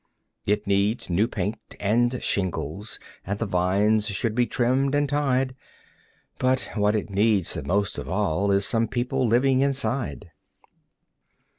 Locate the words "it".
0.47-0.65, 6.95-7.11